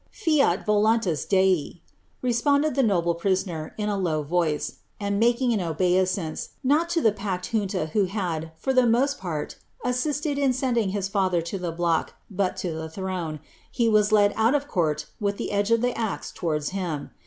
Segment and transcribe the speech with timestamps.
[0.11, 1.79] ^Fial volwUas Dti^'*
[2.23, 7.01] responded the noble prisoner, in a low voice *, md making an obeisance, not to
[7.01, 11.59] the packed junui who had, for the most part, assisted in sending his father to
[11.59, 15.69] the block, but to the throne, he was led out of court, with the edge
[15.69, 17.11] of the axe towards him.